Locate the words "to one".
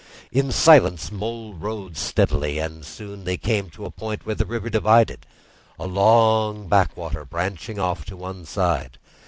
8.05-8.45